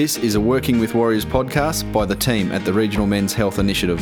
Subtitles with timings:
[0.00, 3.58] This is a Working with Warriors podcast by the team at the Regional Men's Health
[3.58, 4.00] Initiative.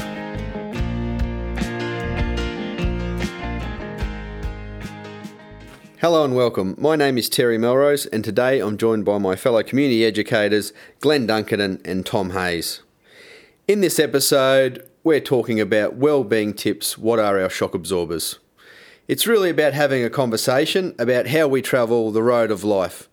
[6.01, 6.77] Hello and welcome.
[6.79, 11.27] My name is Terry Melrose, and today I'm joined by my fellow community educators, Glenn
[11.27, 12.81] Duncan and Tom Hayes.
[13.67, 16.97] In this episode, we're talking about well-being tips.
[16.97, 18.39] What are our shock absorbers?
[19.09, 23.09] It's really about having a conversation about how we travel the road of life.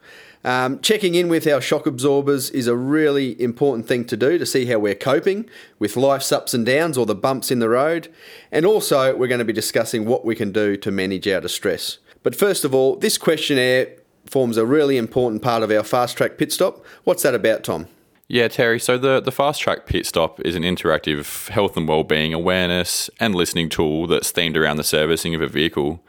[0.45, 4.45] Um, checking in with our shock absorbers is a really important thing to do to
[4.45, 5.49] see how we're coping
[5.80, 8.13] with life's ups and downs or the bumps in the road.
[8.52, 11.98] And also, we're going to be discussing what we can do to manage our distress.
[12.21, 13.88] But first of all, this questionnaire
[14.27, 16.85] forms a really important part of our fast track pit stop.
[17.05, 17.88] What's that about, Tom?
[18.27, 18.80] Yeah, Terry.
[18.80, 23.35] So the, the Fast Track Pit Stop is an interactive health and wellbeing awareness and
[23.35, 26.01] listening tool that's themed around the servicing of a vehicle.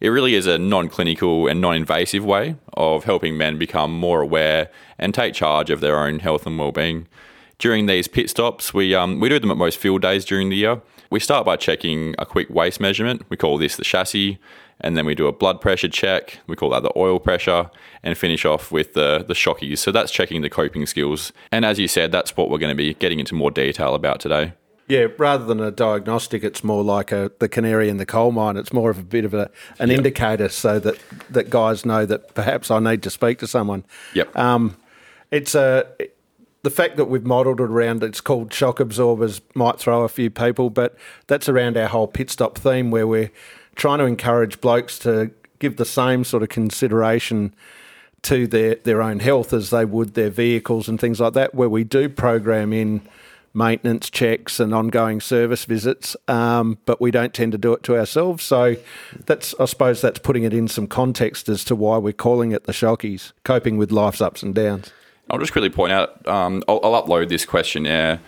[0.00, 4.20] It really is a non clinical and non invasive way of helping men become more
[4.20, 7.08] aware and take charge of their own health and well-being.
[7.58, 10.56] During these pit stops, we, um, we do them at most field days during the
[10.56, 10.80] year.
[11.10, 13.22] We start by checking a quick waist measurement.
[13.28, 14.38] We call this the chassis
[14.80, 16.38] and then we do a blood pressure check.
[16.46, 17.70] We call that the oil pressure,
[18.02, 19.78] and finish off with the the shockies.
[19.78, 21.32] So that's checking the coping skills.
[21.50, 24.20] And as you said, that's what we're going to be getting into more detail about
[24.20, 24.52] today.
[24.88, 28.56] Yeah, rather than a diagnostic, it's more like a the canary in the coal mine.
[28.56, 29.98] It's more of a bit of a, an yep.
[29.98, 30.98] indicator so that,
[31.30, 33.84] that guys know that perhaps I need to speak to someone.
[34.14, 34.36] Yep.
[34.36, 34.76] Um,
[35.30, 35.86] it's a
[36.62, 40.30] the fact that we've modelled it around it's called shock absorbers might throw a few
[40.30, 43.30] people, but that's around our whole pit stop theme where we're
[43.76, 47.54] trying to encourage blokes to give the same sort of consideration
[48.22, 51.68] to their, their own health as they would their vehicles and things like that, where
[51.68, 53.00] we do program in
[53.58, 57.98] maintenance checks and ongoing service visits, um, but we don't tend to do it to
[57.98, 58.44] ourselves.
[58.44, 58.76] So
[59.26, 62.64] that's, I suppose, that's putting it in some context as to why we're calling it
[62.64, 64.92] the shockies, coping with life's ups and downs.
[65.28, 68.20] I'll just quickly point out, um, I'll, I'll, upload this questionnaire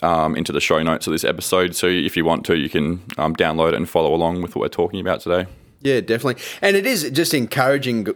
[0.00, 1.74] um, into the show notes of this episode.
[1.74, 4.62] So if you want to, you can um, download it and follow along with what
[4.62, 5.46] we're talking about today.
[5.82, 6.42] Yeah, definitely.
[6.62, 8.08] And it is just encouraging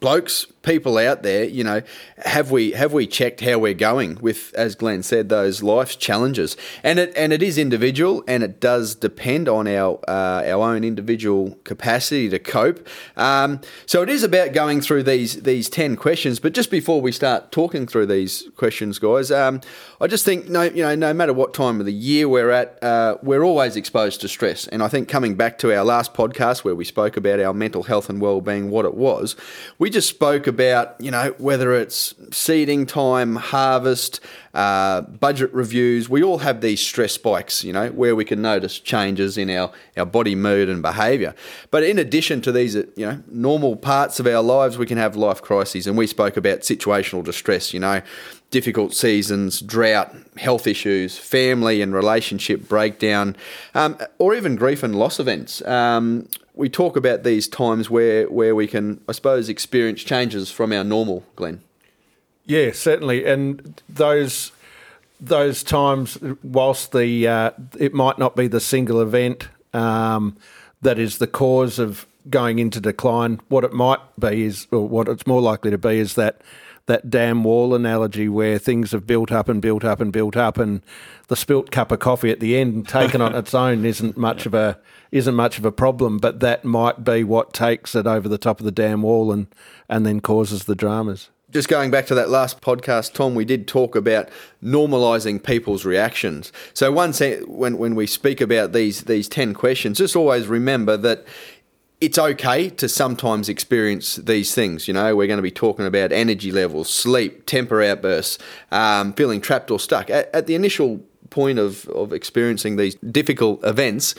[0.00, 1.82] blokes, people out there, you know,
[2.18, 6.56] have we have we checked how we're going with, as Glenn said, those life's challenges?
[6.82, 10.84] And it and it is individual, and it does depend on our uh, our own
[10.84, 12.86] individual capacity to cope.
[13.16, 16.40] Um, so it is about going through these these ten questions.
[16.40, 19.60] But just before we start talking through these questions, guys, um,
[20.00, 22.82] I just think no, you know, no matter what time of the year we're at,
[22.82, 24.68] uh, we're always exposed to stress.
[24.68, 27.84] And I think coming back to our last podcast where we spoke about our mental
[27.84, 29.36] health and well being, what it was,
[29.78, 34.20] we just spoke about, you know, whether it's seeding time, harvest,
[34.54, 38.78] uh, budget reviews, we all have these stress spikes, you know, where we can notice
[38.78, 41.34] changes in our, our body mood and behaviour.
[41.70, 45.16] But in addition to these, you know, normal parts of our lives, we can have
[45.16, 45.86] life crises.
[45.86, 48.02] And we spoke about situational distress, you know,
[48.52, 53.34] difficult seasons, drought, health issues, family and relationship breakdown,
[53.74, 55.66] um, or even grief and loss events.
[55.66, 60.72] Um, we talk about these times where, where we can, I suppose, experience changes from
[60.72, 61.62] our normal, Glenn.
[62.44, 64.52] Yeah, certainly, and those
[65.20, 70.36] those times, whilst the uh, it might not be the single event um,
[70.82, 75.08] that is the cause of going into decline, what it might be is, or what
[75.08, 76.40] it's more likely to be, is that
[76.86, 80.58] that dam wall analogy where things have built up and built up and built up,
[80.58, 80.82] and
[81.28, 84.54] the spilt cup of coffee at the end, taken on its own, isn't much of
[84.54, 84.78] a
[85.10, 88.60] isn't much of a problem, but that might be what takes it over the top
[88.60, 89.46] of the dam wall and
[89.88, 93.68] and then causes the dramas just going back to that last podcast, Tom, we did
[93.68, 94.28] talk about
[94.64, 96.50] normalising people's reactions.
[96.72, 101.26] So once when when we speak about these these ten questions, just always remember that
[102.02, 104.88] it's okay to sometimes experience these things.
[104.88, 108.38] You know, we're going to be talking about energy levels, sleep, temper outbursts,
[108.72, 110.10] um, feeling trapped or stuck.
[110.10, 114.16] At, at the initial point of, of experiencing these difficult events,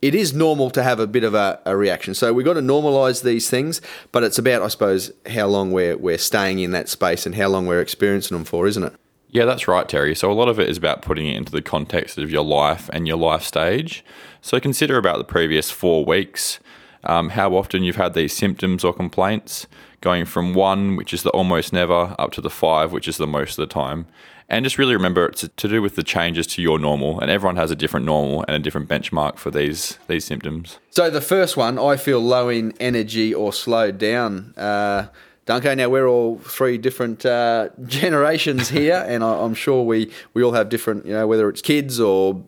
[0.00, 2.14] it is normal to have a bit of a, a reaction.
[2.14, 5.98] So we've got to normalise these things, but it's about, I suppose, how long we're,
[5.98, 8.94] we're staying in that space and how long we're experiencing them for, isn't it?
[9.28, 10.14] Yeah, that's right, Terry.
[10.14, 12.88] So a lot of it is about putting it into the context of your life
[12.94, 14.02] and your life stage.
[14.40, 16.60] So consider about the previous four weeks,
[17.08, 19.66] um, how often you've had these symptoms or complaints,
[20.00, 23.26] going from one, which is the almost never, up to the five, which is the
[23.26, 24.06] most of the time.
[24.48, 27.56] And just really remember it's to do with the changes to your normal, and everyone
[27.56, 30.78] has a different normal and a different benchmark for these these symptoms.
[30.90, 34.54] So the first one, I feel low in energy or slowed down.
[34.56, 35.08] Uh,
[35.46, 40.42] Duncan, now we're all three different uh, generations here, and I, am sure we, we
[40.42, 42.42] all have different, you know, whether it's kids or,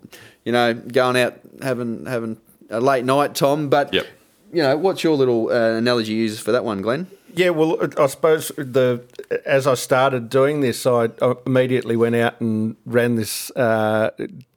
[0.44, 2.38] you know, going out having having
[2.70, 3.69] a late night, Tom.
[3.69, 4.06] But yep.
[4.53, 7.06] You know, what's your little uh, analogy you use for that one, Glenn?
[7.35, 9.05] Yeah, well, I suppose the
[9.45, 11.09] as I started doing this, I
[11.47, 14.11] immediately went out and ran this, uh,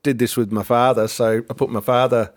[0.04, 1.08] did this with my father.
[1.08, 2.34] So I put my father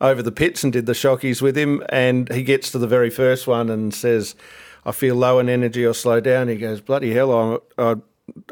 [0.00, 3.10] over the pits and did the shockies with him, and he gets to the very
[3.10, 4.34] first one and says,
[4.84, 7.96] "I feel low in energy or slow down." He goes, "Bloody hell, I'm I,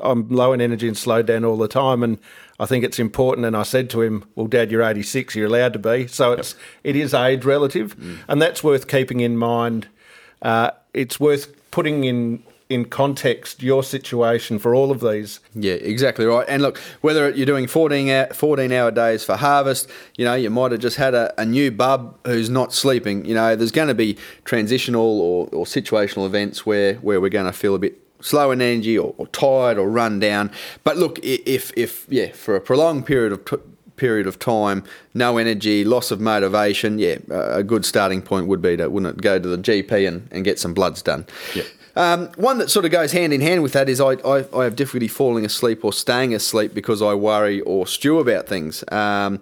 [0.02, 2.18] I'm low in energy and slowed down all the time." And
[2.58, 3.46] I think it's important.
[3.46, 5.34] And I said to him, "Well, Dad, you're 86.
[5.34, 8.18] You're allowed to be." So it's it is age relative, mm.
[8.28, 9.88] and that's worth keeping in mind.
[10.42, 15.40] Uh, it's worth putting in in context your situation for all of these.
[15.54, 16.44] Yeah, exactly right.
[16.48, 20.50] And look, whether you're doing 14 hour, 14 hour days for harvest, you know, you
[20.50, 23.24] might have just had a, a new bub who's not sleeping.
[23.24, 27.46] You know, there's going to be transitional or, or situational events where, where we're going
[27.46, 30.50] to feel a bit slow in energy or, or, tired or run down.
[30.84, 33.56] But look, if, if yeah, for a prolonged period of t-
[33.96, 34.84] period of time,
[35.14, 39.22] no energy, loss of motivation, yeah, a good starting point would be to, wouldn't it,
[39.22, 41.26] go to the GP and, and get some bloods done.
[41.54, 41.64] Yeah.
[41.96, 44.64] Um, one that sort of goes hand in hand with that is I, I, I,
[44.64, 48.84] have difficulty falling asleep or staying asleep because I worry or stew about things.
[48.92, 49.40] Um,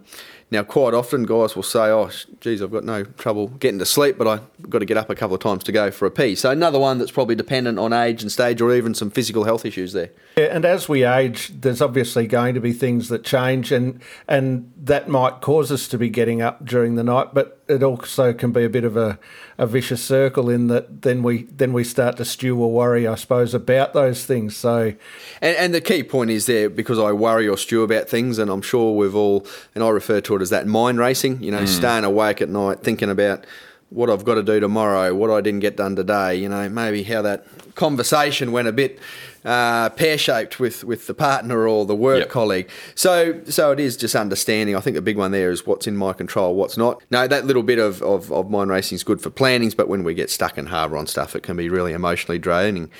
[0.54, 2.10] now, quite often, guys will say, "Oh,
[2.40, 5.14] geez, I've got no trouble getting to sleep, but I've got to get up a
[5.14, 7.92] couple of times to go for a pee." So another one that's probably dependent on
[7.92, 10.10] age and stage, or even some physical health issues there.
[10.36, 14.72] Yeah, and as we age, there's obviously going to be things that change, and and
[14.82, 18.52] that might cause us to be getting up during the night, but it also can
[18.52, 19.18] be a bit of a,
[19.56, 23.14] a vicious circle in that then we then we start to stew or worry, I
[23.14, 24.56] suppose, about those things.
[24.56, 24.94] So,
[25.40, 28.50] and, and the key point is there because I worry or stew about things, and
[28.50, 31.42] I'm sure we've all, and I refer to it as that mind racing.
[31.42, 31.68] You know, mm.
[31.68, 33.46] staying awake at night thinking about
[33.90, 36.36] what I've got to do tomorrow, what I didn't get done today.
[36.36, 38.98] You know, maybe how that conversation went a bit
[39.44, 42.28] uh, pear shaped with, with the partner or the work yep.
[42.28, 42.68] colleague.
[42.94, 44.76] So so it is just understanding.
[44.76, 47.02] I think the big one there is what's in my control, what's not.
[47.10, 50.04] No, that little bit of, of, of mind racing is good for plannings, but when
[50.04, 52.90] we get stuck and harbour on stuff, it can be really emotionally draining.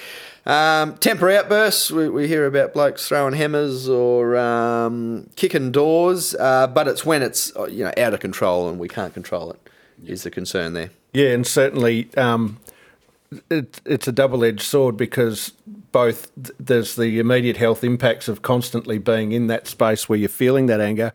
[0.46, 6.66] Um, temper outbursts, we, we, hear about blokes throwing hammers or um, kicking doors, uh,
[6.66, 9.70] but it's when it's uh, you know out of control and we can't control it.
[10.06, 10.90] Is the concern there?
[11.14, 12.58] Yeah, and certainly um,
[13.50, 15.52] it, it's a double edged sword because
[15.92, 20.66] both there's the immediate health impacts of constantly being in that space where you're feeling
[20.66, 21.12] that anger,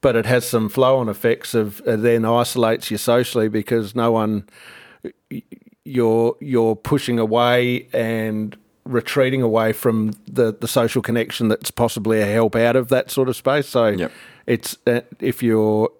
[0.00, 4.12] but it has some flow on effects of uh, then isolates you socially because no
[4.12, 4.48] one
[5.84, 12.26] you're you're pushing away and retreating away from the, the social connection that's possibly a
[12.26, 13.68] help out of that sort of space.
[13.68, 14.12] So yep.
[14.46, 15.90] it's uh, if you're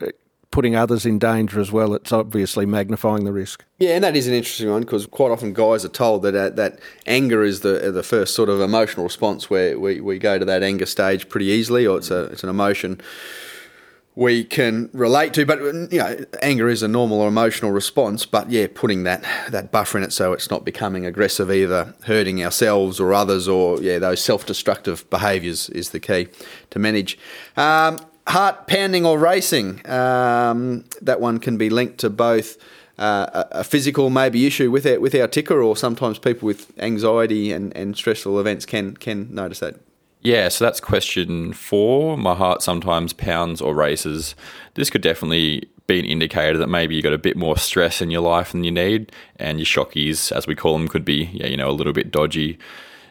[0.56, 3.62] putting others in danger as well, it's obviously magnifying the risk.
[3.78, 6.48] Yeah, and that is an interesting one because quite often guys are told that uh,
[6.48, 10.46] that anger is the the first sort of emotional response where we, we go to
[10.46, 13.02] that anger stage pretty easily, or it's a it's an emotion
[14.14, 15.44] we can relate to.
[15.44, 18.24] But you know, anger is a normal or emotional response.
[18.24, 22.42] But yeah, putting that that buffer in it so it's not becoming aggressive, either hurting
[22.42, 26.28] ourselves or others, or yeah, those self destructive behaviours is the key
[26.70, 27.18] to manage.
[27.58, 29.88] Um, heart pounding or racing.
[29.88, 32.56] Um, that one can be linked to both
[32.98, 37.52] uh, a physical maybe issue with our, with our ticker, or sometimes people with anxiety
[37.52, 39.76] and, and stressful events can can notice that.
[40.22, 42.16] Yeah, so that's question four.
[42.16, 44.34] My heart sometimes pounds or races.
[44.74, 48.10] This could definitely be an indicator that maybe you got a bit more stress in
[48.10, 51.46] your life than you need, and your shockies, as we call them, could be yeah,
[51.46, 52.58] you know, a little bit dodgy.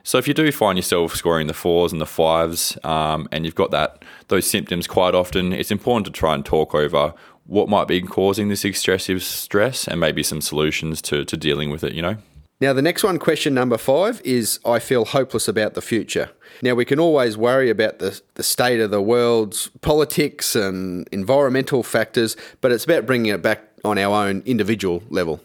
[0.06, 3.56] So if you do find yourself scoring the fours and the fives, um, and you've
[3.56, 7.16] got that those symptoms quite often, it's important to try and talk over
[7.48, 11.84] what might be causing this excessive stress and maybe some solutions to, to dealing with
[11.84, 11.94] it.
[11.94, 12.18] You know.
[12.62, 16.30] Now, the next one, question number five, is I feel hopeless about the future.
[16.62, 21.82] Now, we can always worry about the, the state of the world's politics and environmental
[21.82, 25.42] factors, but it's about bringing it back on our own individual level.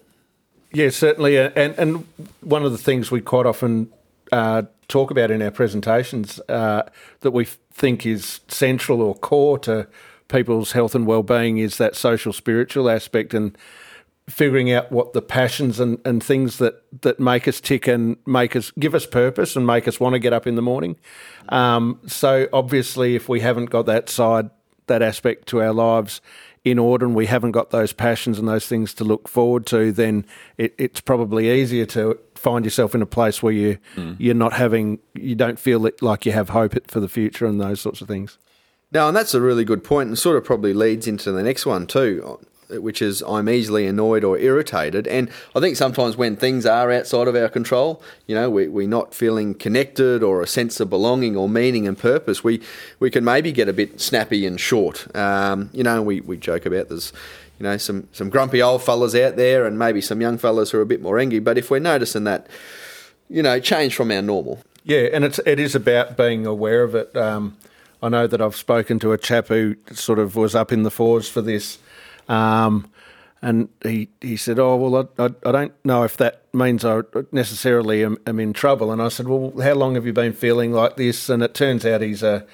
[0.73, 1.39] Yeah, certainly.
[1.39, 2.07] And, and
[2.43, 3.91] one of the things we quite often
[4.33, 6.83] uh, talk about in our presentations uh,
[7.21, 9.87] that we think is central or core to
[10.29, 13.57] people's health and well-being is that social spiritual aspect and
[14.29, 18.55] figuring out what the passions and, and things that, that make us tick and make
[18.55, 20.97] us give us purpose and make us want to get up in the morning.
[21.49, 24.51] Um, so obviously, if we haven't got that side,
[24.87, 26.21] that aspect to our lives
[26.65, 29.93] in order, and we haven't got those passions and those things to look forward to,
[29.93, 30.27] then
[30.59, 34.17] it, it's probably easier to find yourself in a place where you mm.
[34.19, 37.81] you're not having you don't feel like you have hope for the future and those
[37.81, 38.39] sorts of things.
[38.93, 41.67] No, and that's a really good point, and sort of probably leads into the next
[41.67, 42.39] one too.
[42.79, 45.07] which is I'm easily annoyed or irritated.
[45.07, 48.89] And I think sometimes when things are outside of our control, you know, we, we're
[48.89, 52.61] not feeling connected or a sense of belonging or meaning and purpose, we,
[52.99, 55.15] we can maybe get a bit snappy and short.
[55.17, 57.13] Um, you know, we, we joke about there's,
[57.61, 60.79] you know, some, some grumpy old fellas out there and maybe some young fellas who
[60.79, 61.41] are a bit more angry.
[61.41, 62.47] But if we're noticing that,
[63.29, 64.61] you know, change from our normal.
[64.83, 67.15] Yeah, and it's it is about being aware of it.
[67.15, 67.59] Um,
[68.03, 70.91] I know that I've spoken to a chap who sort of was up in the
[70.91, 71.79] fours for this,
[72.31, 72.91] um,
[73.43, 77.03] and he he said, "Oh well, I, I, I, don't know if that means I
[77.31, 80.73] necessarily am, am, in trouble." And I said, "Well, how long have you been feeling
[80.73, 82.47] like this?" And it turns out he's a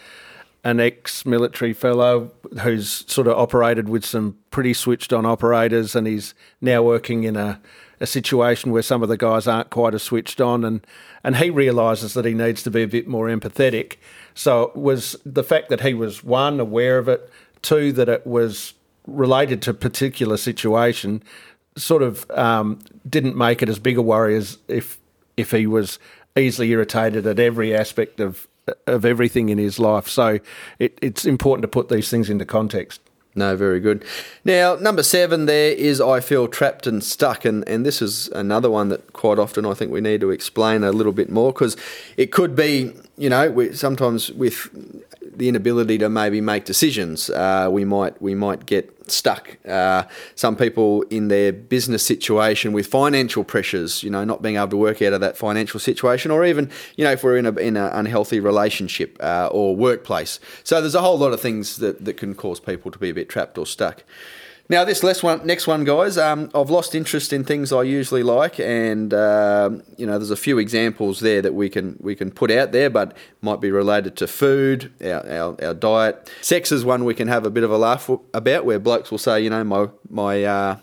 [0.66, 2.32] an ex-military fellow
[2.62, 7.60] who's sort of operated with some pretty switched-on operators, and he's now working in a
[7.98, 10.84] a situation where some of the guys aren't quite as switched on, and
[11.22, 13.94] and he realises that he needs to be a bit more empathetic.
[14.34, 17.30] So was the fact that he was one aware of it,
[17.62, 18.74] two that it was
[19.06, 21.22] related to particular situation,
[21.76, 24.98] sort of um, didn't make it as big a worry as if
[25.36, 26.00] if he was
[26.36, 28.48] easily irritated at every aspect of
[28.86, 30.08] of everything in his life.
[30.08, 30.40] So
[30.78, 33.00] it, it's important to put these things into context.
[33.36, 34.02] No, very good.
[34.46, 37.44] Now, number seven there is I feel trapped and stuck.
[37.44, 40.82] And, and this is another one that quite often I think we need to explain
[40.82, 41.76] a little bit more because
[42.16, 44.70] it could be, you know, we, sometimes with
[45.20, 49.56] the inability to maybe make decisions, uh, we might we might get stuck.
[49.66, 54.68] Uh, some people in their business situation with financial pressures, you know, not being able
[54.68, 57.52] to work out of that financial situation, or even, you know, if we're in a
[57.56, 60.40] in an unhealthy relationship uh, or workplace.
[60.64, 63.14] So there's a whole lot of things that, that can cause people to be a
[63.14, 64.04] bit trapped or stuck.
[64.68, 66.18] Now, this next one, next one, guys.
[66.18, 70.36] Um, I've lost interest in things I usually like, and uh, you know, there's a
[70.36, 74.16] few examples there that we can we can put out there, but might be related
[74.16, 76.30] to food, our, our, our diet.
[76.40, 79.18] Sex is one we can have a bit of a laugh about, where blokes will
[79.18, 80.76] say, you know, my my uh,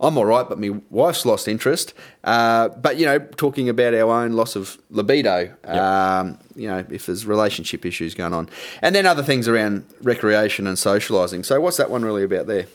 [0.00, 1.94] I'm all right, but my wife's lost interest.
[2.24, 5.76] Uh, but you know, talking about our own loss of libido, yep.
[5.76, 8.48] um, you know, if there's relationship issues going on,
[8.82, 11.44] and then other things around recreation and socialising.
[11.44, 12.66] So, what's that one really about there?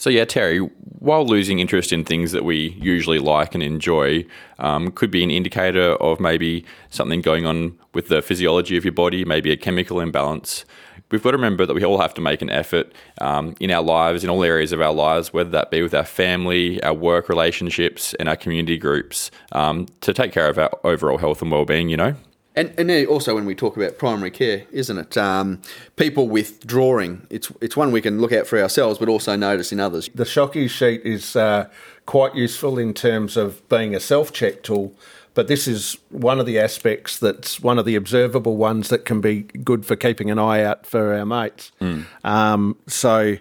[0.00, 0.60] So, yeah, Terry,
[1.00, 4.24] while losing interest in things that we usually like and enjoy
[4.58, 8.94] um, could be an indicator of maybe something going on with the physiology of your
[8.94, 10.64] body, maybe a chemical imbalance.
[11.10, 13.82] We've got to remember that we all have to make an effort um, in our
[13.82, 17.28] lives, in all areas of our lives, whether that be with our family, our work
[17.28, 21.90] relationships, and our community groups, um, to take care of our overall health and well-being.
[21.90, 22.14] You know.
[22.56, 25.16] And, and also when we talk about primary care, isn't it?
[25.16, 25.62] Um,
[25.94, 29.78] people withdrawing, it's it's one we can look at for ourselves, but also notice in
[29.78, 30.10] others.
[30.14, 31.68] The Shocky sheet is uh,
[32.06, 34.92] quite useful in terms of being a self-check tool,
[35.34, 39.20] but this is one of the aspects that's one of the observable ones that can
[39.20, 41.70] be good for keeping an eye out for our mates.
[41.80, 42.06] Mm.
[42.24, 43.36] Um, so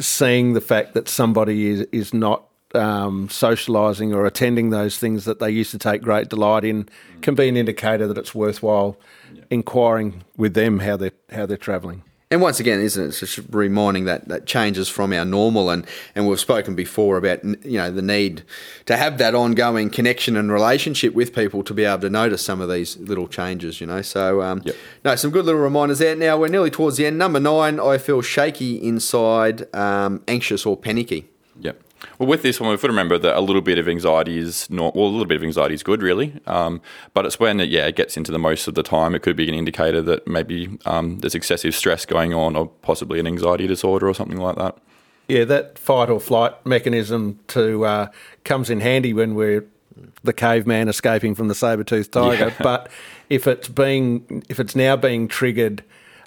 [0.00, 2.44] seeing the fact that somebody is, is not
[2.74, 6.88] um, socialising or attending those things that they used to take great delight in
[7.20, 8.98] can be an indicator that it's worthwhile
[9.32, 9.42] yeah.
[9.50, 12.02] inquiring with them how they're how they're travelling.
[12.32, 13.08] And once again, isn't it?
[13.08, 17.44] It's just reminding that that changes from our normal, and, and we've spoken before about
[17.44, 18.42] you know the need
[18.86, 22.62] to have that ongoing connection and relationship with people to be able to notice some
[22.62, 23.82] of these little changes.
[23.82, 24.74] You know, so um, yep.
[25.04, 26.16] no, some good little reminders there.
[26.16, 27.18] Now we're nearly towards the end.
[27.18, 31.28] Number nine, I feel shaky inside, um, anxious or panicky.
[31.60, 31.82] Yep.
[32.22, 34.70] Well, with this one, we've got to remember that a little bit of anxiety is
[34.70, 35.06] not well.
[35.06, 36.80] A little bit of anxiety is good, really, um,
[37.14, 39.16] but it's when it, yeah it gets into the most of the time.
[39.16, 43.18] It could be an indicator that maybe um, there's excessive stress going on, or possibly
[43.18, 44.78] an anxiety disorder or something like that.
[45.26, 48.06] Yeah, that fight or flight mechanism to uh,
[48.44, 49.64] comes in handy when we're
[50.22, 52.50] the caveman escaping from the saber toothed tiger.
[52.50, 52.54] Yeah.
[52.60, 52.88] But
[53.30, 55.82] if it's being if it's now being triggered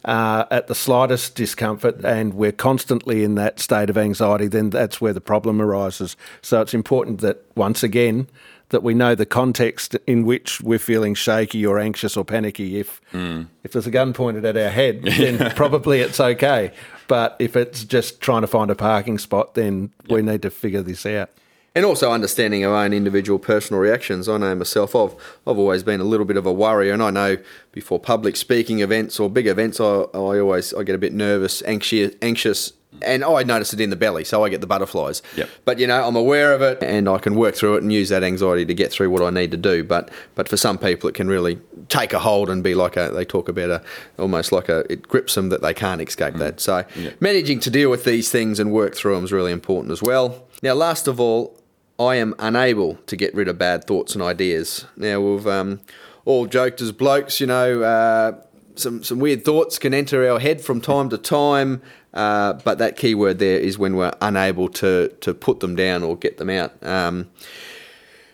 [0.06, 5.02] uh, at the slightest discomfort and we're constantly in that state of anxiety, then that's
[5.02, 6.16] where the problem arises.
[6.42, 8.28] So it's important that, once again,
[8.70, 12.80] that we know the context in which we're feeling shaky or anxious or panicky.
[12.80, 13.48] If mm.
[13.64, 16.72] if there's a gun pointed at our head, then probably it's okay.
[17.08, 20.12] But if it's just trying to find a parking spot, then yep.
[20.16, 21.30] we need to figure this out
[21.76, 24.28] and also understanding our own individual personal reactions.
[24.30, 25.14] I know myself, I've,
[25.46, 27.38] I've always been a little bit of a worrier, and I know
[27.74, 31.62] before public speaking events or big events, I, I always I get a bit nervous,
[31.64, 35.22] anxious, anxious and I notice it in the belly, so I get the butterflies.
[35.36, 35.50] Yep.
[35.66, 38.10] But you know, I'm aware of it, and I can work through it and use
[38.10, 39.84] that anxiety to get through what I need to do.
[39.84, 43.12] But but for some people, it can really take a hold and be like a.
[43.14, 43.84] They talk about a
[44.18, 44.92] almost like a.
[44.92, 46.40] It grips them that they can't escape mm.
[46.40, 46.60] that.
[46.60, 47.20] So yep.
[47.20, 50.48] managing to deal with these things and work through them is really important as well.
[50.62, 51.60] Now, last of all,
[52.00, 54.86] I am unable to get rid of bad thoughts and ideas.
[54.98, 55.80] Now, we've um,
[56.26, 58.42] all joked as blokes, you know, uh,
[58.76, 61.82] some some weird thoughts can enter our head from time to time.
[62.14, 66.04] Uh, but that key word there is when we're unable to to put them down
[66.04, 66.74] or get them out.
[66.84, 67.30] Um,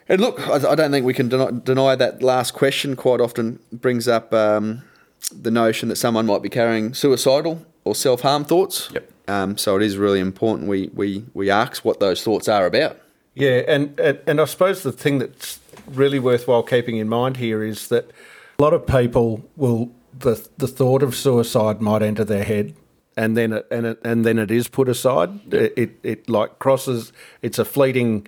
[0.10, 2.96] and look, I, I, don't think we can deny, deny, that last question.
[2.96, 4.84] Quite often brings up um,
[5.32, 8.89] the notion that someone might be carrying suicidal or self harm thoughts.
[8.94, 9.12] Yep.
[9.27, 13.00] Um, so it is really important we, we, we ask what those thoughts are about.
[13.33, 17.63] Yeah, and, and, and I suppose the thing that's really worthwhile keeping in mind here
[17.63, 18.11] is that
[18.59, 22.75] a lot of people will the the thought of suicide might enter their head
[23.17, 25.53] and then it, and it, and then it is put aside.
[25.53, 27.11] It, it, it like crosses.
[27.41, 28.27] It's a fleeting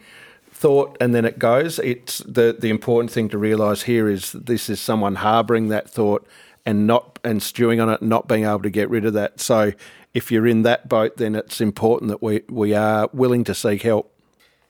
[0.52, 1.80] thought, and then it goes.
[1.80, 6.28] It's the the important thing to realise here is this is someone harbouring that thought
[6.66, 9.40] and not and stewing on it, not being able to get rid of that.
[9.40, 9.74] So
[10.14, 13.82] if you're in that boat, then it's important that we we are willing to seek
[13.84, 14.13] help.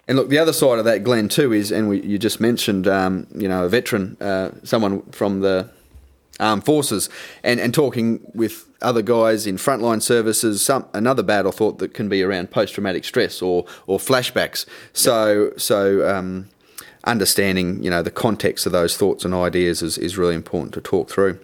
[0.07, 2.88] And look, the other side of that, Glenn, too, is, and we, you just mentioned,
[2.88, 5.69] um, you know, a veteran, uh, someone from the
[6.39, 7.10] armed forces,
[7.43, 10.62] and, and talking with other guys in frontline services.
[10.62, 14.65] Some another battle thought that can be around post traumatic stress or or flashbacks.
[14.93, 15.60] So yep.
[15.60, 16.10] so.
[16.10, 16.50] Um,
[17.05, 20.79] understanding, you know, the context of those thoughts and ideas is, is really important to
[20.79, 21.38] talk through.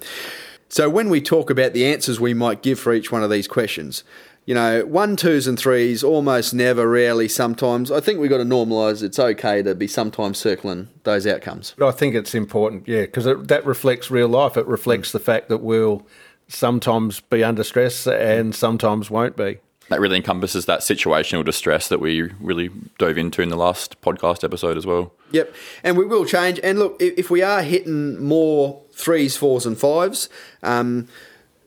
[0.70, 3.48] So when we talk about the answers we might give for each one of these
[3.48, 4.04] questions,
[4.46, 7.92] you know, one, twos, and threes almost never, rarely, sometimes.
[7.92, 11.76] I think we've got to normalise it's okay to be sometimes circling those outcomes.
[11.82, 14.58] I think it's important, yeah, because that reflects real life.
[14.58, 15.14] It reflects mm.
[15.14, 16.06] the fact that we'll
[16.48, 19.60] sometimes be under stress and sometimes won't be.
[19.90, 22.70] That really encompasses that situational distress that we really
[23.00, 25.14] dove into in the last podcast episode as well.
[25.32, 25.54] Yep,
[25.84, 26.60] and we will change.
[26.64, 30.30] And look, if we are hitting more threes, fours, and fives,
[30.62, 31.08] um,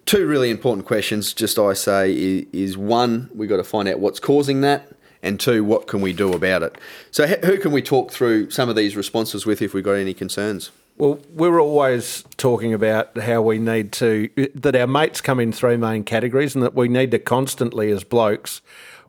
[0.06, 3.98] two really important questions, just I say, is, is one, we've got to find out
[3.98, 4.88] what's causing that,
[5.22, 6.76] and two, what can we do about it?
[7.10, 10.14] So, who can we talk through some of these responses with if we've got any
[10.14, 10.70] concerns?
[10.98, 15.76] Well, we're always talking about how we need to, that our mates come in three
[15.76, 18.60] main categories and that we need to constantly, as blokes,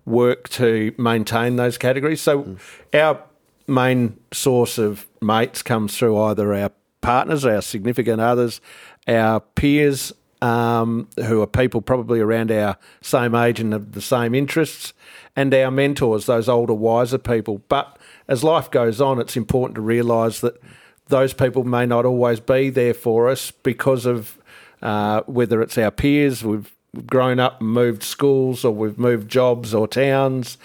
[0.05, 2.21] work to maintain those categories.
[2.21, 2.59] So, mm.
[2.93, 3.21] our
[3.67, 6.71] main source of mates comes through either our
[7.01, 8.61] partners, our significant others,
[9.07, 14.93] our peers, um, who are people probably around our same age and the same interests,
[15.37, 17.61] and our mentors, those older, wiser people.
[17.69, 20.61] But as life goes on, it's important to realise that
[21.07, 24.37] those people may not always be there for us because of
[24.81, 29.73] uh, whether it's our peers, we've grown up and moved schools, or we've moved jobs
[29.73, 30.57] or towns.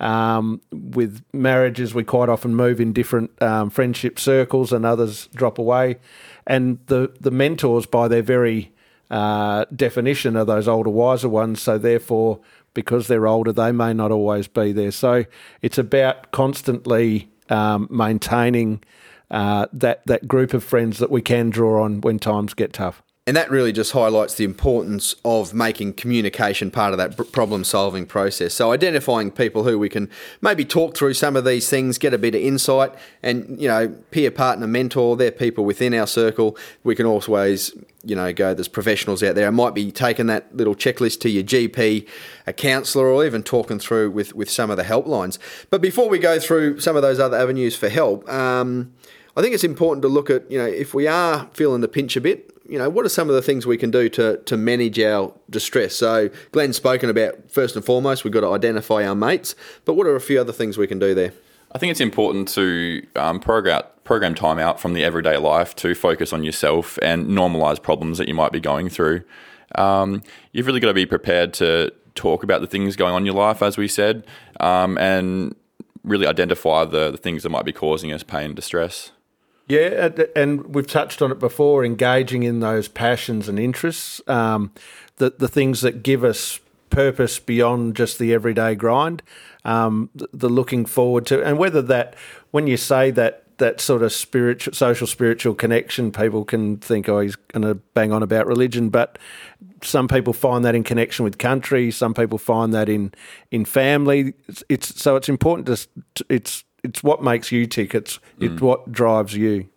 [0.00, 5.58] Um, with marriages, we quite often move in different um, friendship circles, and others drop
[5.58, 5.98] away.
[6.46, 8.72] And the the mentors, by their very
[9.10, 11.62] uh, definition of those older, wiser ones.
[11.62, 12.40] So therefore,
[12.74, 14.90] because they're older, they may not always be there.
[14.90, 15.24] So
[15.62, 18.82] it's about constantly um, maintaining
[19.30, 23.02] uh, that that group of friends that we can draw on when times get tough.
[23.28, 28.06] And that really just highlights the importance of making communication part of that problem solving
[28.06, 28.54] process.
[28.54, 30.08] So identifying people who we can
[30.40, 33.88] maybe talk through some of these things, get a bit of insight, and you know,
[34.12, 36.56] peer partner, mentor, they're people within our circle.
[36.84, 37.72] We can always,
[38.04, 38.54] you know, go.
[38.54, 39.48] There's professionals out there.
[39.48, 42.06] I might be taking that little checklist to your GP,
[42.46, 45.38] a counsellor, or even talking through with with some of the helplines.
[45.68, 48.28] But before we go through some of those other avenues for help.
[48.28, 48.92] Um,
[49.38, 52.16] I think it's important to look at, you know, if we are feeling the pinch
[52.16, 54.56] a bit, you know, what are some of the things we can do to, to
[54.56, 55.94] manage our distress?
[55.94, 60.06] So, Glenn's spoken about first and foremost, we've got to identify our mates, but what
[60.06, 61.32] are a few other things we can do there?
[61.72, 65.94] I think it's important to um, program, program time out from the everyday life to
[65.94, 69.22] focus on yourself and normalize problems that you might be going through.
[69.74, 73.26] Um, you've really got to be prepared to talk about the things going on in
[73.26, 74.24] your life, as we said,
[74.60, 75.54] um, and
[76.02, 79.10] really identify the, the things that might be causing us pain and distress.
[79.68, 81.84] Yeah, and we've touched on it before.
[81.84, 84.70] Engaging in those passions and interests, um,
[85.16, 89.22] the the things that give us purpose beyond just the everyday grind,
[89.64, 92.14] um, the, the, looking forward to, and whether that
[92.52, 97.20] when you say that that sort of spiritual, social, spiritual connection, people can think, oh,
[97.20, 99.18] he's going to bang on about religion, but
[99.82, 101.90] some people find that in connection with country.
[101.90, 103.12] Some people find that in
[103.50, 104.34] in family.
[104.46, 105.66] It's, it's so it's important
[106.14, 107.94] to it's it's what makes you tick.
[107.94, 108.52] It's mm.
[108.52, 109.68] it's what drives you.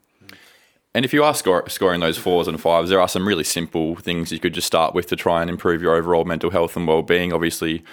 [0.96, 3.96] And if you are score, scoring those fours and fives, there are some really simple
[3.96, 6.88] things you could just start with to try and improve your overall mental health and
[6.88, 7.32] well-being.
[7.32, 7.84] Obviously,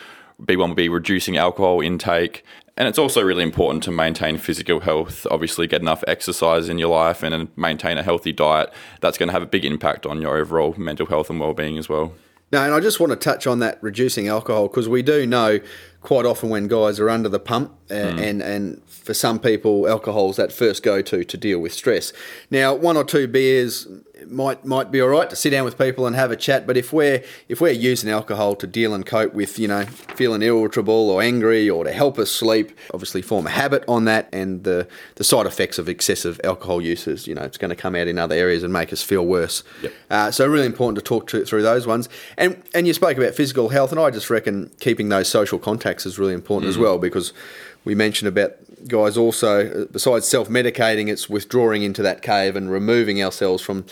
[0.41, 2.43] B1 would be reducing alcohol intake.
[2.79, 5.27] And it's also really important to maintain physical health.
[5.31, 8.73] Obviously, get enough exercise in your life and maintain a healthy diet.
[9.03, 11.91] That's going to have a big impact on your overall mental health and well-being as
[11.91, 12.13] well.
[12.53, 15.59] No, and I just want to touch on that reducing alcohol because we do know
[16.01, 18.21] quite often when guys are under the pump, uh, mm.
[18.21, 22.13] and and for some people, alcohol is that first go to to deal with stress.
[22.49, 23.89] Now, one or two beers
[24.27, 26.67] might might be all right to sit down with people and have a chat.
[26.67, 30.43] But if we're if we're using alcohol to deal and cope with you know feeling
[30.43, 34.65] irritable or angry or to help us sleep, obviously form a habit on that, and
[34.65, 37.95] the the side effects of excessive alcohol use is you know it's going to come
[37.95, 39.63] out in other areas and make us feel worse.
[39.83, 39.93] Yep.
[40.11, 42.09] Uh, so really important to talk to, through those ones.
[42.37, 46.07] And and you spoke about physical health, and I just reckon keeping those social contacts
[46.07, 47.33] is really important as well because
[47.87, 48.57] we mentioned about
[48.89, 53.87] guys also, uh, besides self medicating, it's withdrawing into that cave and removing ourselves from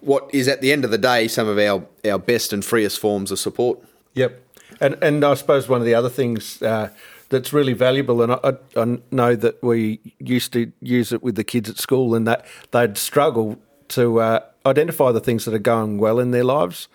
[0.00, 2.98] what is at the end of the day some of our, our best and freest
[2.98, 3.78] forms of support.
[4.14, 4.42] Yep.
[4.80, 6.90] And and I suppose one of the other things uh,
[7.28, 11.44] that's really valuable, and I, I know that we used to use it with the
[11.44, 15.98] kids at school, and that they'd struggle to uh, identify the things that are going
[15.98, 16.88] well in their lives.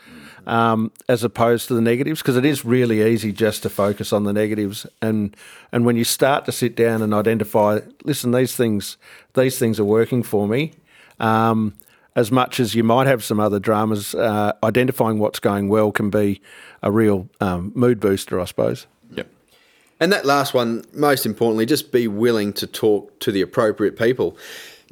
[0.46, 4.26] Um, as opposed to the negatives, because it is really easy just to focus on
[4.26, 5.36] the negatives, and
[5.72, 8.98] and when you start to sit down and identify, listen, these things,
[9.36, 10.74] these things are working for me.
[11.20, 11.76] Um,
[12.16, 16.10] as much as you might have some other dramas, uh, identifying what's going well can
[16.10, 16.42] be
[16.82, 18.86] a real um, mood booster, I suppose.
[19.12, 19.28] Yep.
[20.00, 24.38] And that last one, most importantly, just be willing to talk to the appropriate people.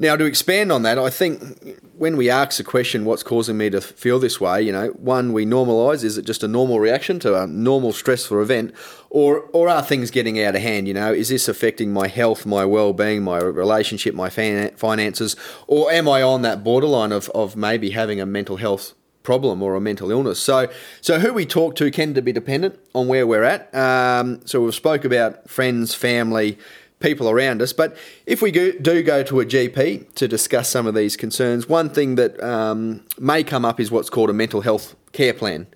[0.02, 3.70] Now, to expand on that, I think when we ask the question, what's causing me
[3.70, 7.20] to feel this way, you know, one, we normalise, is it just a normal reaction
[7.20, 8.74] to a normal stressful event?
[9.12, 10.88] Or, or are things getting out of hand?
[10.88, 15.36] You know, is this affecting my health, my well being, my relationship, my finances?
[15.68, 19.76] Or am I on that borderline of, of maybe having a mental health problem or
[19.76, 20.40] a mental illness.
[20.40, 20.68] So,
[21.00, 23.74] so who we talk to can to be dependent on where we're at.
[23.76, 26.58] Um, so we've spoke about friends, family,
[27.02, 27.74] people around us.
[27.74, 31.90] But if we do go to a GP to discuss some of these concerns, one
[31.90, 35.68] thing that um, may come up is what's called a mental health care plan.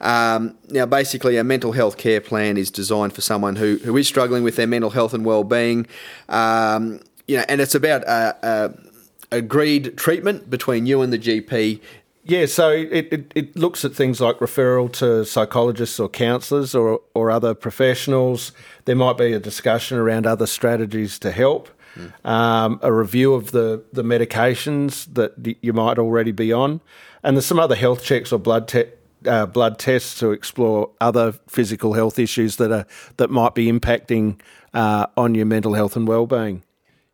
[0.00, 4.06] Um, now, basically, a mental health care plan is designed for someone who, who is
[4.06, 5.86] struggling with their mental health and well-being.
[6.28, 11.80] Um, you know, and it's about a, a agreed treatment between you and the GP
[12.24, 17.00] yeah, so it, it, it, looks at things like referral to psychologists or counsellors or,
[17.14, 18.52] or other professionals.
[18.84, 22.12] There might be a discussion around other strategies to help, mm.
[22.24, 26.80] um, a review of the, the medications that you might already be on,
[27.24, 28.90] and there's some other health checks or blood te-
[29.26, 34.40] uh, blood tests to explore other physical health issues that are that might be impacting
[34.74, 36.62] uh, on your mental health and well-being.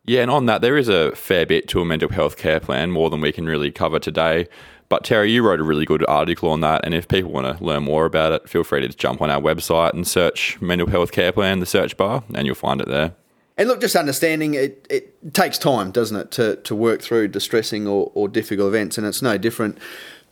[0.04, 2.90] Yeah, and on that, there is a fair bit to a mental health care plan,
[2.90, 4.46] more than we can really cover today.
[4.88, 7.62] But Terry, you wrote a really good article on that, and if people want to
[7.62, 11.12] learn more about it, feel free to jump on our website and search mental health
[11.12, 13.12] care plan, the search bar, and you'll find it there.
[13.58, 17.86] And look, just understanding it, it takes time, doesn't it, to, to work through distressing
[17.86, 19.78] or, or difficult events, and it's no different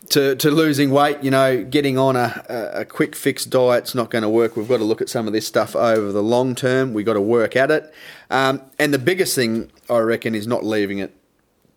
[0.09, 1.21] to, to losing weight.
[1.21, 2.43] You know, getting on a,
[2.73, 4.55] a quick fix diet's not going to work.
[4.55, 6.93] We've got to look at some of this stuff over the long term.
[6.93, 7.93] We've got to work at it.
[8.29, 11.13] Um, and the biggest thing, I reckon, is not leaving it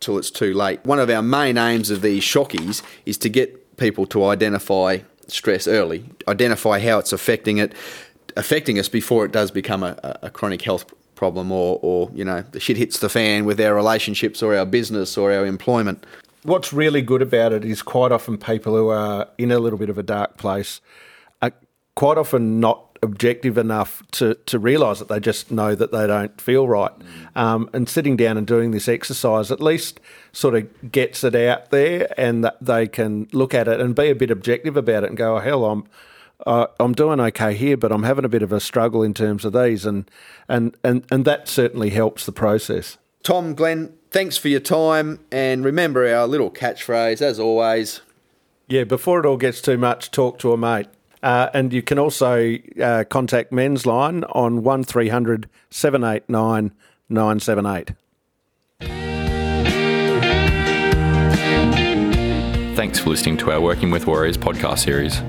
[0.00, 0.84] till it's too late.
[0.84, 5.68] One of our main aims of these shockies is to get people to identify stress
[5.68, 7.72] early, identify how it's affecting it,
[8.36, 12.42] affecting us before it does become a, a chronic health problem or, or, you know,
[12.52, 16.04] the shit hits the fan with our relationships or our business or our employment.
[16.42, 19.90] What's really good about it is quite often people who are in a little bit
[19.90, 20.80] of a dark place
[21.42, 21.52] are
[21.94, 26.40] quite often not objective enough to, to realise that they just know that they don't
[26.40, 26.92] feel right.
[27.34, 30.00] Um, and sitting down and doing this exercise at least
[30.32, 34.10] sort of gets it out there and that they can look at it and be
[34.10, 35.84] a bit objective about it and go, oh, hell, I'm.
[36.46, 39.44] Uh, I'm doing okay here, but I'm having a bit of a struggle in terms
[39.44, 40.10] of these, and
[40.48, 42.96] and and and that certainly helps the process.
[43.22, 48.00] Tom, Glenn, thanks for your time, and remember our little catchphrase as always.
[48.68, 50.86] Yeah, before it all gets too much, talk to a mate.
[51.22, 56.72] Uh, and you can also uh, contact Men's Line on 1300 789
[57.08, 57.92] 978.
[62.76, 65.20] Thanks for listening to our Working with Warriors podcast series.